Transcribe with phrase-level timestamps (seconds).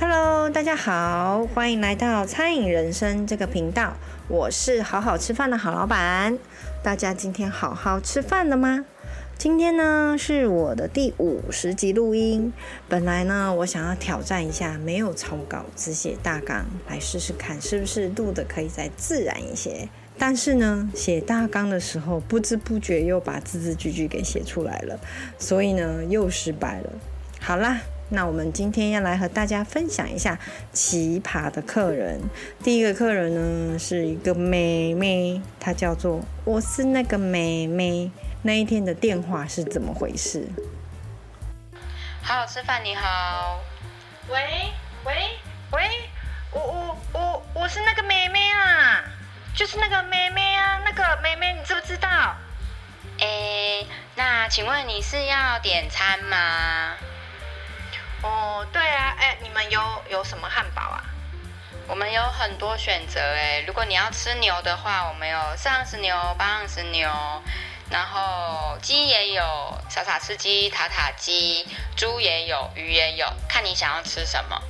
[0.00, 3.92] Hello，大家好，欢迎来到餐饮人生这个频道。
[4.28, 6.38] 我是好好吃饭的好老板。
[6.82, 8.86] 大家今天好好吃饭了吗？
[9.36, 12.50] 今天呢是我的第五十集录音。
[12.88, 19.86] 本来呢，我想要挑战一下，没有草稿，只写大纲，来试试看是不是录的可以再自然一些。
[20.16, 24.98] 但是呢，写大纲的时候，不知不觉又把字字句句给写出来了，
[25.38, 26.90] 所以呢，又失败了。
[27.38, 27.82] 好啦。
[28.10, 30.38] 那我们今天要来和大家分享一下
[30.72, 32.20] 奇葩的客人。
[32.62, 38.10] 第一个客人呢是一个妹妹，她叫做我是那个妹妹。
[38.42, 40.48] 那一天的电话是怎么回事？
[42.22, 43.60] 好好吃饭，你好。
[44.28, 44.72] 喂
[45.04, 45.14] 喂
[45.72, 45.90] 喂，
[46.52, 49.04] 我我我我是那个妹妹啊，
[49.54, 52.34] 就是那个妹妹啊，那个妹妹你知不知道？
[53.18, 53.86] 诶，
[54.16, 56.94] 那请问你是要点餐吗？
[59.42, 61.04] 你们有有什么汉堡啊？
[61.86, 67.10] 我们有很多选择哎，如果你要吃牛的话，我们有四盎司牛、八盎司牛，
[67.90, 69.42] 然后鸡也有，
[69.88, 71.66] 傻傻吃鸡、塔塔鸡，
[71.96, 74.62] 猪也有，鱼也有，看你想要吃什么。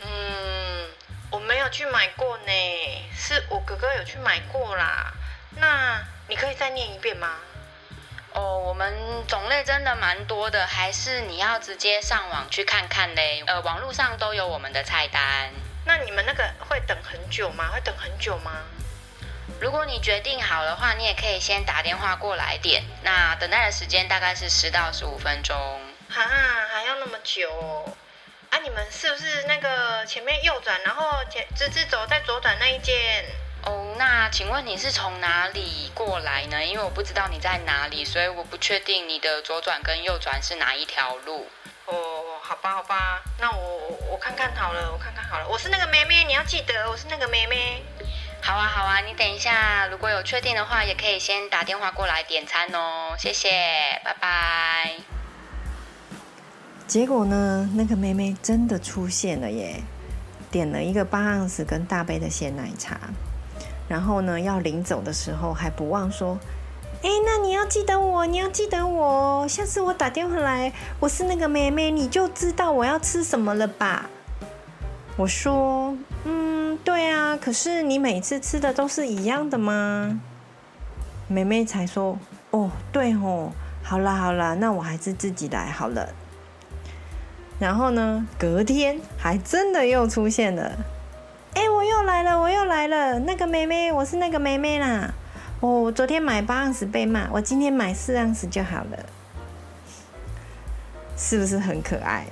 [0.00, 0.90] 嗯，
[1.30, 2.52] 我没有去买过呢，
[3.16, 5.14] 是我哥哥有去买过啦。
[5.56, 7.36] 那你可以再念一遍吗？
[8.34, 13.42] 哦，我们种类真的蛮多的，还是你要直接上网去看看嘞？
[13.46, 15.50] 呃，网络上都有我们的菜单。
[15.84, 17.70] 那你们那个会等很久吗？
[17.72, 18.52] 会等很久吗？
[19.60, 22.82] 如果你决定好的话，你也可以先打电话过来点。
[23.02, 25.56] 那等待的时间大概是十到十五分钟。
[26.08, 26.22] 哈，
[26.72, 27.96] 还要那么久哦？
[28.50, 33.24] 啊，你们是不是那个前面右转，然后前直直走，再左转那一间？
[33.64, 36.64] 哦，那请问你是从哪里过来呢？
[36.64, 41.46] 因为我不知道你在哪里，所以我不确定你的左转跟右转是哪一条路。
[41.86, 41.94] 哦，
[42.42, 45.46] 好吧，好吧，那我我看看好了，我看看好了。
[45.48, 47.82] 我是那个妹妹，你要记得我是那个妹妹。
[48.40, 53.14] 好啊，好啊，你等一下，如果有确定的话，也可以先打电话过来点餐哦。
[53.18, 54.94] 谢谢，拜拜。
[56.88, 59.82] 结果呢，那个妹妹真的出现了耶，
[60.50, 62.98] 点了一个八盎司跟大杯的鲜奶茶。
[63.92, 66.38] 然后呢，要临走的时候还不忘说
[67.04, 69.46] ：“哎，那你要记得我，你要记得我。
[69.46, 74.08] 下次我打电话来，我是那个妹妹，你就知道我要吃什么了吧？”
[75.18, 75.94] 我说
[76.24, 77.36] ：“嗯，对啊。
[77.36, 80.22] 可是你每次吃的都是一样的吗？”
[81.28, 82.18] 妹妹才说
[82.50, 83.52] ：“哦，对哦，
[83.82, 86.08] 好啦好啦，那我还是自己来好了。”
[87.60, 90.78] 然后呢，隔天还真的又出现了。
[91.82, 93.18] 我又来了，我又来了。
[93.18, 95.12] 那个妹妹，我是那个妹妹啦。
[95.58, 99.04] 哦，我昨天买八盎司被骂，我今天买四盎司就好了。
[101.16, 102.26] 是不是很可爱？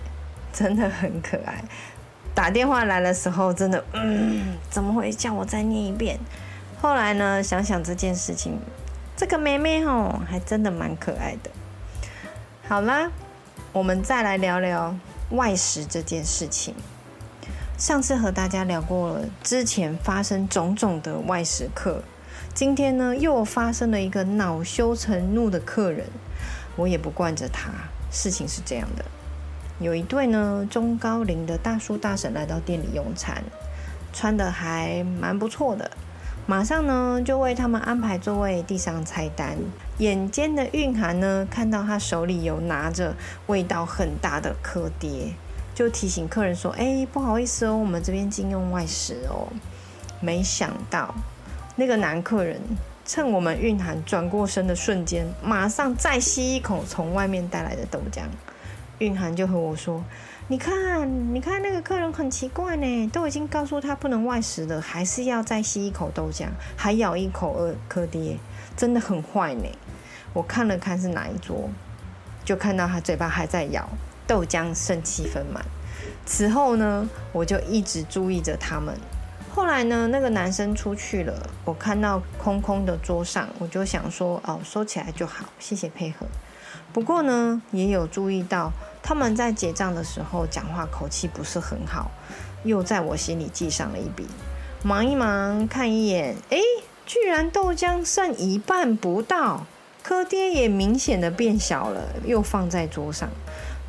[0.52, 1.64] 真的很可爱。
[2.32, 6.16] 打电话来的时候，真的，嗯，怎么会叫我再念一遍？
[6.80, 8.56] 后来呢，想想这件事情，
[9.16, 11.50] 这个妹妹哦，还真的蛮可爱的。
[12.68, 13.10] 好啦，
[13.72, 14.94] 我们再来聊聊
[15.30, 16.72] 外食这件事情。
[17.80, 22.02] 上次和大家聊过了，之前发生种种的外食客，
[22.52, 26.06] 今天呢又发生了一个恼羞成怒的客人，
[26.76, 27.70] 我也不惯着他。
[28.10, 29.04] 事情是这样的，
[29.78, 33.42] 有一对呢中高龄的大叔大婶来到店里用餐，
[34.12, 35.90] 穿得还蛮不错的，
[36.46, 39.56] 马上呢就为他们安排座位，递上菜单。
[39.96, 43.16] 眼尖的蕴涵呢看到他手里有拿着
[43.46, 45.32] 味道很大的蚵爹。
[45.80, 49.48] 就提醒客人说：“哎，不好意思哦，我们这边禁用外食哦。”
[50.20, 51.14] 没想到
[51.74, 52.60] 那个男客人
[53.06, 58.24] 趁我们蕴涵转过身的瞬间，马上再吸一口从外面带来的豆浆。
[58.98, 60.04] 蕴涵就和我说
[60.48, 68.36] ：“你看，你看那个客人很奇怪呢，都已经告诉他不能外食了，还是要再吸一口豆浆，还咬一口蚵蚵爹，
[68.76, 69.64] 真的很坏呢。”
[70.34, 71.70] 我看了看是哪一桌，
[72.44, 73.88] 就看到他嘴巴还在咬。
[74.30, 75.64] 豆浆剩七分满，
[76.24, 78.94] 此后呢，我就一直注意着他们。
[79.52, 81.34] 后来呢，那个男生出去了，
[81.64, 86.28] 我看到空空的桌上，我就想说，哦，收起来就好，谢谢配合。
[86.92, 88.70] 不过呢，也有注意到
[89.02, 92.12] 他们在结账的时候讲话口气不是很好，
[92.62, 94.28] 又在我心里记上了一笔。
[94.84, 96.58] 忙一忙，看一眼，哎，
[97.04, 99.66] 居然豆浆剩一半不到，
[100.06, 103.28] 蚵爹也明显的变小了，又放在桌上。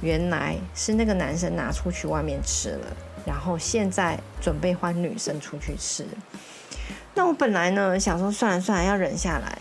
[0.02, 2.88] 原来是那个男生拿出去外面吃了，
[3.26, 6.06] 然后现在准备换女生出去吃。
[7.14, 9.58] 那我本来呢想说算了算了，要忍下来。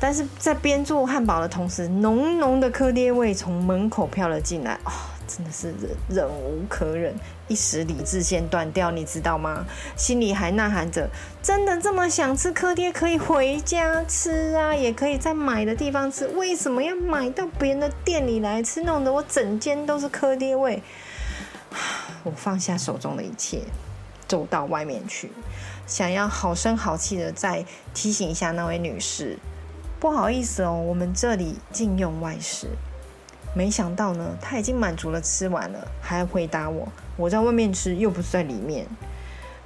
[0.00, 4.92] 但是在边做汉堡的同时，浓浓的蚵爹味从门口飘了进来，哦，
[5.28, 7.14] 真的是忍忍无可忍，
[7.48, 9.66] 一时理智线断掉，你知道吗？
[9.94, 11.10] 心里还呐喊着：
[11.42, 18.82] 真的这么想吃柯爹，可以回家吃啊，也可以在买的地方吃，为什么要买到别人的店里来吃？
[18.84, 20.82] 弄得我整间都是柯爹味。
[22.24, 23.60] 我放下手中的一切，
[24.26, 25.30] 走到外面去，
[25.86, 29.38] 想要好声好气的再提醒一下那位女士：
[30.00, 32.68] 不好意思哦，我们这里禁用外食。
[33.58, 36.86] 没想到呢，他已经满足了吃完了，还回答我
[37.18, 38.86] ：“我在外面吃，又不是在里面。”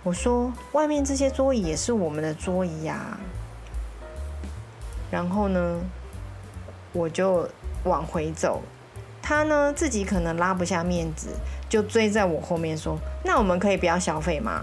[0.03, 3.19] 我说：“外面这些桌椅也是我们的桌椅呀。”
[5.13, 5.79] 然后呢，
[6.95, 7.47] 我就
[7.85, 8.63] 往回走，
[9.21, 11.29] 他呢自己可能拉不下面子，
[11.69, 14.63] 就追在我后面说：“那我们可以不要消费吗？”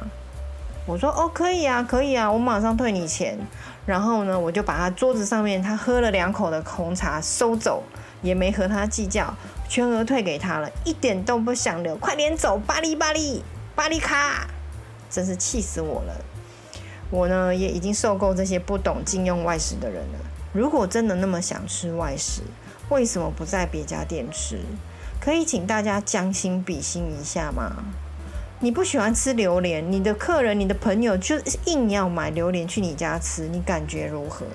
[0.88, 3.38] 我说：“哦，可以啊，可以啊，我马上退你钱。”
[3.86, 7.84] 然后呢，我就把他桌子上面他喝了两口的红茶收走。
[8.22, 9.34] 也没和他计较，
[9.68, 13.44] 全额退给他了，一点都不想留，快点走，巴黎巴黎
[13.76, 14.48] 巴黎卡，
[15.10, 16.14] 真是气死我了！
[17.10, 20.20] 我呢也已经受够这些不懂禁用外食的人了。
[20.54, 22.42] 如果真的那么想吃外食，
[22.90, 24.60] 为什么不在别家店吃？
[25.22, 27.84] 可以请大家将心比心一下吗？
[28.60, 34.46] 你不喜欢吃榴莲，你的客人、你的朋友就硬要买榴莲去你家吃，你感觉如何？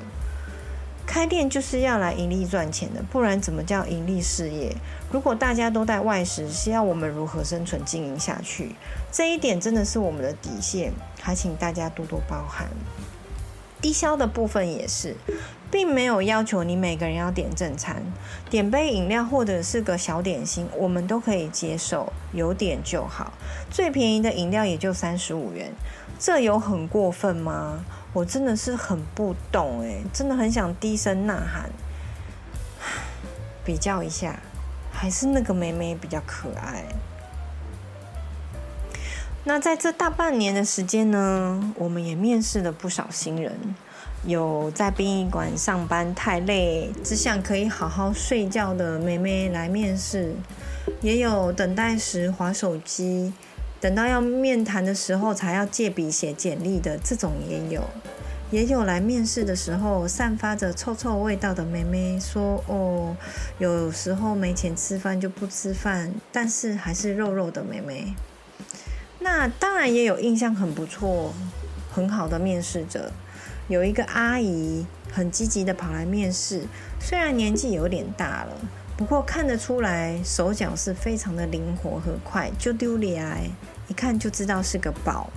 [1.07, 4.75] 开店就是要来盈利赚钱的，不然怎么叫盈利事业？
[5.11, 8.75] 如果大家都在外食，是要我们如何生存经营下去？
[9.13, 12.69] 这一点真的是我们的底线，还请大家多多包涵。
[13.81, 15.15] 低消的部分也是，
[15.71, 18.03] 并没有要求你每个人要点正餐，
[18.49, 23.35] 点杯饮料或者是个小点心，我们都可以接受，有点就好。
[23.71, 25.71] 最便宜的饮料也就三十五元，
[26.19, 27.85] 这有很过分吗？
[28.15, 31.69] 我真的是很不懂哎，真的很想低声呐喊，
[33.65, 34.39] 比较一下，
[34.93, 36.85] 还是那个妹妹比较可爱。
[39.43, 43.53] 那在这大半年的时间呢，我们也面试了不少新人，
[44.25, 50.35] 有在殡仪馆上班太累，只想可以好好睡觉的妹妹来面试，
[51.03, 53.35] 也有等待时划手机。
[53.85, 57.85] 等到要面谈的时候，才要借笔写简历的这种也有，
[58.51, 63.15] 也有来面试的时候散发着臭臭味道的妹妹说：“哦，
[63.59, 68.15] 有时候没钱吃饭就不吃饭，但是还是肉肉的妹妹。”
[69.21, 71.35] 那当然也有印象很不错、
[71.93, 73.13] 很好的面试者，
[73.69, 76.63] 有一个阿姨很积极的跑来面试，
[76.99, 78.57] 虽然年纪有点大了。
[78.97, 83.51] 不过看得出来，手脚是非常的灵活和快，就丢脸，
[83.89, 85.31] 一看就知道是个宝。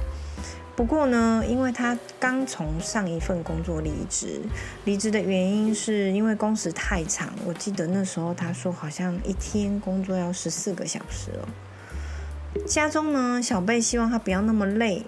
[0.75, 4.39] 不过呢，因为他刚从上一份工作离职，
[4.85, 7.33] 离职的原因是因为工时太长。
[7.45, 11.49] 我记得那时候他说好像一天工作要十四个小时哦。
[12.67, 15.03] 家中呢，小贝希望他不要那么累。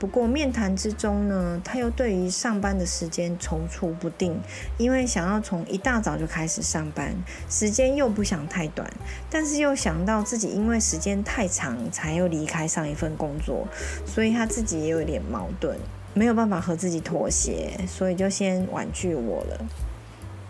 [0.00, 4.40] 不过面谈之中呢，他又对于上班的时间踌躇不定，
[4.78, 7.14] 因为想要从一大早就开始上班，
[7.50, 8.90] 时间又不想太短，
[9.28, 13.68] 但是又想到自己因为时间太长才又离开上一份工作，
[14.06, 15.76] 所以他自己也有点矛盾，
[16.14, 19.66] 没有办法和自己妥协，所以就先婉拒我了。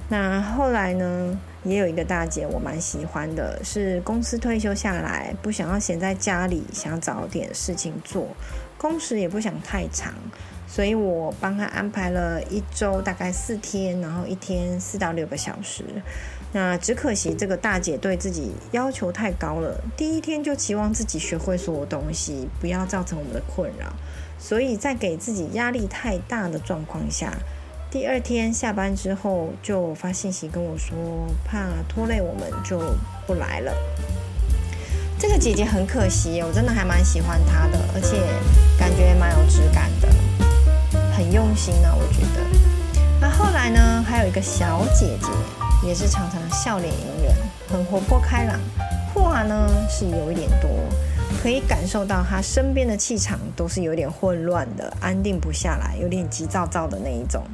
[0.09, 8.29] 那后来呢，也有一个大姐我蛮喜欢的，是公司退休下来，不想要闲在家里，想找点事情做。
[8.81, 10.15] 工时也不想太长，
[10.67, 15.85] 所以我帮他安排了一周大概四天，然后一天四到六个小时。
[16.53, 23.93] 那只可惜这个大姐对自己要求太高了，第一天就期望自己学会所有东西，不要造成我们的困扰。
[24.39, 27.35] 所以在给自己压力太大的状况下，
[27.91, 30.97] 第二天下班之后就发信息跟我说，
[31.45, 32.81] 怕拖累我们就
[33.27, 33.75] 不来了。
[35.21, 38.23] 这个姐姐很可惜，我真的还蛮喜欢她的，而且
[38.79, 40.09] 感觉蛮有质感的，
[41.13, 42.41] 很用心呢、我觉得。
[43.21, 45.29] 那后来呢，还有一个小姐姐，
[45.87, 47.35] 也是常常笑脸迎人，
[47.69, 48.59] 很活泼开朗，
[49.13, 50.71] 话呢是有一点多，
[51.43, 57.45] 可以感受到她身边的气场都是有点混乱的，安定不下来，有点急躁躁的那一种，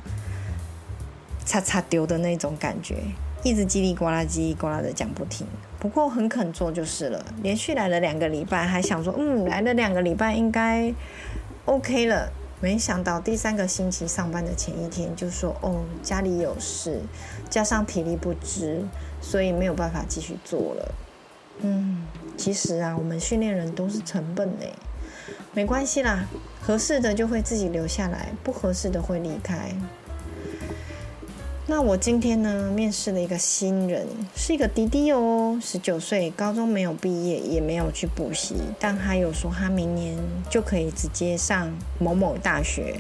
[1.44, 2.98] 擦擦丢的那种感觉。
[3.42, 5.44] 一直叽里呱啦、叽里呱啦的讲不停，
[5.78, 7.24] 不过很肯做就是了。
[7.42, 10.92] 连续来了两个礼拜，还想说，嗯，来了两个礼拜应该
[11.64, 12.30] OK 了。
[12.58, 17.00] 没想到第三个星期上班的前一天就说，哦，家里有事，
[17.50, 18.82] 加上体力不支，
[19.20, 20.94] 所以没有办法继续做了。
[21.60, 22.06] 嗯，
[22.38, 24.64] 其实啊，我们训练人都是成本呢，
[25.52, 26.24] 没关系啦，
[26.62, 29.70] 合适的就会自己留下来，不合适的会离开。
[31.68, 34.06] 那我今天呢，面试了一个新人，
[34.36, 40.16] 是一个弟弟哦，十九岁，高中没有毕业，也没有去补习，但他有说他明年
[40.48, 41.68] 就可以直接上
[41.98, 42.94] 某某大学，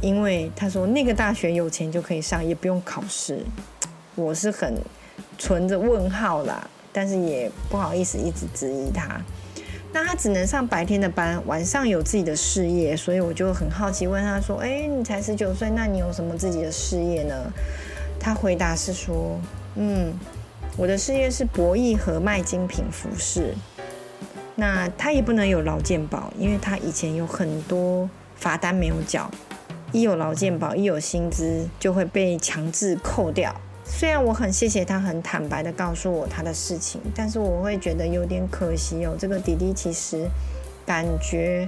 [0.00, 3.38] 因为他说那个大学有钱就可以上，也不用考试。
[4.16, 4.74] 我是很
[5.38, 9.20] 存着问号啦，但是也不好意思一直质疑他。
[9.96, 17.34] 那他只能上白天的班，晚上有自己的事业，所以我就很好奇问他说：“哎，你才十九岁，那你有什么自己的事业呢？”
[18.20, 19.40] 他回答是说
[19.74, 20.12] ：“嗯，
[20.76, 23.54] 我的事业是博弈和卖精品服饰。
[24.54, 29.30] 那他也不能有劳健保，因为他以前有很多罚单没有缴，
[29.92, 39.16] 一有劳健保，一有薪资就会被强制扣掉。”虽然我很谢谢他，很坦白的告诉我他的事情，但是我会觉得有点可惜哦。
[39.18, 40.28] 这个弟弟其实
[40.84, 41.66] 感觉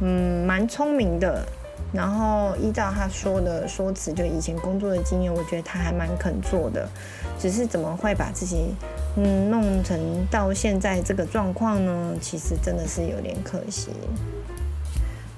[0.00, 1.44] 嗯蛮聪明的，
[1.92, 6.88] 然后依照他说的说辞，就以前工作的经验，我觉得他还蛮肯做的。
[7.36, 8.74] 只是怎么会把自己
[9.16, 9.98] 嗯弄成
[10.30, 12.14] 到现在这个状况呢？
[12.20, 13.88] 其实真的是有点可惜。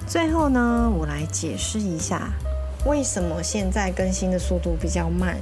[0.07, 2.29] 最后呢，我来解释一下
[2.85, 5.39] 为什么现在更新的速度比较慢。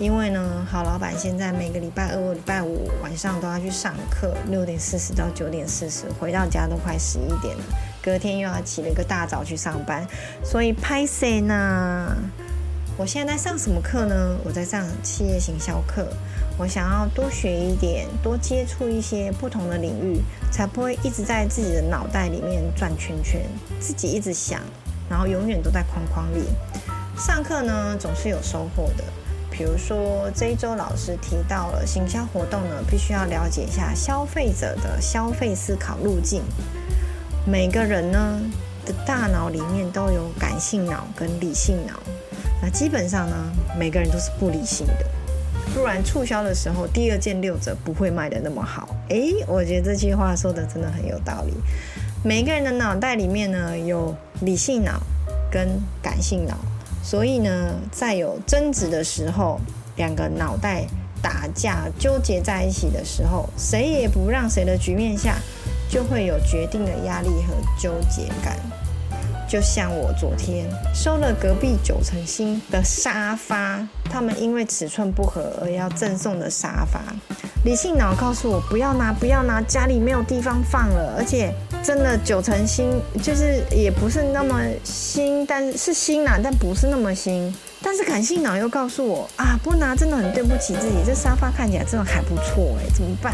[0.00, 7.62] 因为呢，郝老板现在每个礼拜二、礼拜五晚上都要去上课，六点四十到九点四十，回到家都快十一点了。
[8.02, 10.08] 隔天又要起了一个大早去上班，
[10.42, 12.16] 所以拍谁呢？
[12.96, 14.38] 我现在在上什么课呢？
[14.42, 16.08] 我在上企业行销课。
[16.56, 23.42] 我想要多学一点，多接触一些不同的领域，才不会一直在自己的脑袋里面转圈圈，
[23.78, 24.62] 自己一直想，
[25.10, 26.44] 然后永远都在框框里。
[27.18, 29.04] 上课呢，总是有收获的。
[29.60, 36.40] 比如说这一周老师提到了行销活动呢，必须要了解一下消费者的消费思考路径。
[37.46, 38.40] 每个人呢
[38.86, 41.92] 的大脑里面都有感性脑跟理性脑，
[42.62, 43.36] 那基本上呢，
[43.78, 45.04] 每个人都是不理性的，
[45.74, 48.96] 不然促销的时候第二件六折不会卖得那么好。
[49.10, 51.52] 诶，我觉得这句话说的真的很有道理。
[52.24, 55.02] 每个人的脑袋里面呢有理性脑
[55.52, 55.68] 跟
[56.00, 56.56] 感性脑。
[57.02, 59.58] 所以呢，在有争执的时候，
[59.96, 60.84] 两个脑袋
[61.22, 65.36] 打架纠结在一起的时候，谁也不让谁的局面下，
[65.88, 68.58] 就会有决定的压力和纠结感。
[69.50, 70.64] 就像我昨天
[70.94, 77.02] 收了隔壁九成新的沙发，他们因为尺寸不合而要赠送的沙发，
[77.64, 81.52] 理性脑告诉我不要拿，不要拿，家里没有地方放了，而且。
[81.82, 82.90] 真的九成新，
[83.22, 87.52] 就是也不是那么新，但是是新啦，但不是那么新。
[87.80, 93.32] 但是感性脑又告诉我啊，不拿真的很对不起自己，这沙发看起来真的还不错哎，怎么办？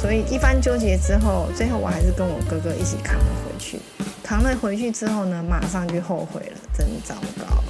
[0.00, 3.80] 所以一番纠结之后，最后我还是跟我哥哥一起扛了回去。
[4.24, 7.62] 扛了回去之后呢，马上就后悔了，真糟糕。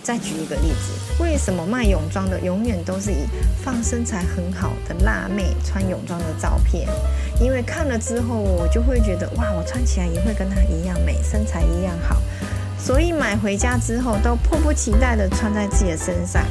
[0.00, 3.26] 再举一个例子，为什么卖泳装的永远都是以
[3.62, 6.88] 放身材很好的辣妹穿泳装的照片？
[7.40, 12.22] 因为看了之后，我就会觉得哇，我穿起来也会跟她一样美，身材一样好，
[12.78, 16.42] 所以买回家之后都迫不及待地穿在自己的身上。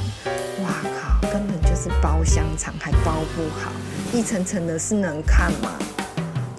[0.61, 0.69] 哇
[0.99, 3.71] 靠，根本就是包香肠还包不好，
[4.13, 5.71] 一层层的是能看吗？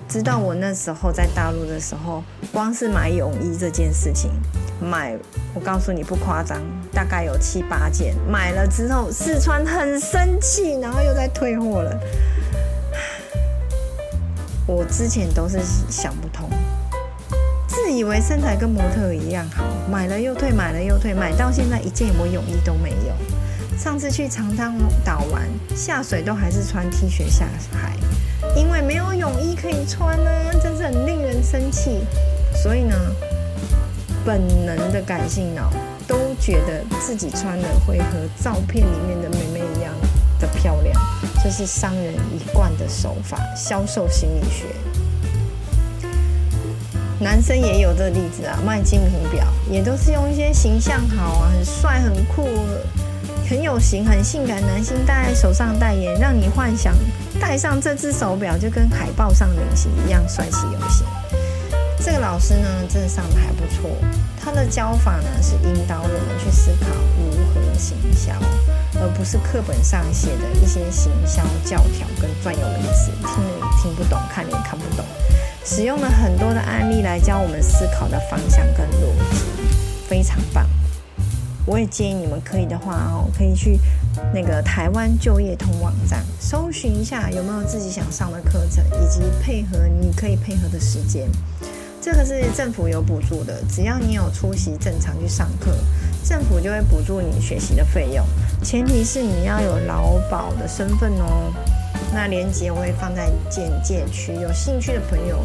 [0.09, 4.31] 知道我那时候在大陆的时候，光是买泳衣这件事情。
[4.81, 5.15] 买，
[5.53, 6.62] 我告诉你不夸张，
[6.93, 8.15] 大概有七八件。
[8.27, 12.00] 买了之后试穿很生气，然后又再退货了。
[14.67, 15.61] 我之前都是
[15.91, 16.49] 想不通，
[17.67, 23.77] 自以为身材跟模特一样好，买了又退，买了又退，买到现在一件我泳衣都没有。
[23.77, 24.73] 上次去长滩
[25.05, 25.43] 岛玩，
[25.77, 27.95] 下水都还是穿 T 恤下海，
[28.57, 30.31] 因为没有泳衣可以穿呢、
[30.62, 32.00] 真是很令人生气。
[32.55, 32.95] 所以呢。
[34.25, 35.73] 本能的感性脑
[36.07, 38.05] 都觉得自己穿的会和
[38.43, 39.95] 照片里面的妹妹一样
[40.38, 40.95] 的漂亮，
[41.43, 44.67] 这是商人一贯的手法，销售心理学。
[47.19, 52.47] 男生也有这个例子啊，卖精品表也都是用一些形象好啊、很帅、很酷、
[53.49, 56.95] 很有型、很性感男性戴在手上代言，让你幻想
[57.40, 61.07] 戴上这只手表就跟海报上的明星一样帅气有型。
[62.00, 63.90] 这个老师呢，真的上的还不错。
[64.40, 66.87] 他的教法呢，是引导我们去思考
[67.18, 68.33] 如何行销，
[69.00, 75.04] 而不是课本上写的一些行销教条跟专有名词，听了也听不懂，看了也看不懂。
[75.64, 79.45] 使用了很多的案例来教我们思考的方向跟逻辑，
[80.09, 80.66] 非常棒。
[81.66, 83.78] 我也建议你们可以的话哦，可以去
[84.33, 91.29] 那个台湾就业通网站搜寻一下有没有自己想上的课程，以及配合你可以配合的时间。
[92.01, 95.73] 这个是政府有补助的，只要你有出席正常去上课，
[96.25, 98.25] 政府就会补助你学习的费用，
[98.63, 101.53] 前提是你要有劳保的身份哦。
[102.15, 105.45] 那连接我会放在简介区，有兴趣的朋友，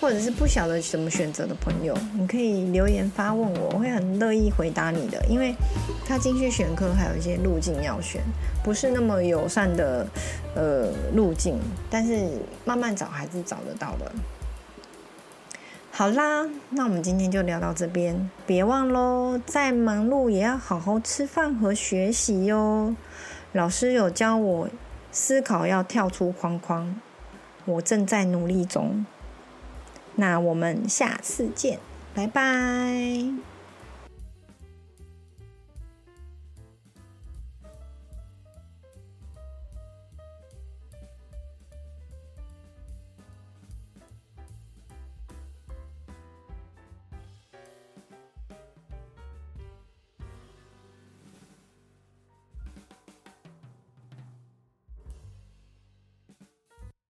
[0.00, 5.24] 或者是不晓得怎么选择的朋友，你可以留言发问我，我会很乐意回答你的。
[5.28, 5.54] 因为
[6.06, 8.22] 他进去选课还有一些路径要选，
[8.62, 10.06] 不是那么友善的
[10.54, 11.58] 呃路径，
[11.90, 12.28] 但是
[12.64, 14.12] 慢慢找还是找得到的。
[15.90, 18.30] 好啦，那我们今天就聊到这边。
[18.46, 22.94] 别忘喽，再忙碌也要好好吃饭和学习哟。
[23.50, 24.68] 老师有教我
[25.10, 27.00] 思考要跳出框框，
[27.64, 29.04] 我正在努力中。
[30.18, 31.78] 那我们下次见，
[32.12, 33.57] 拜拜。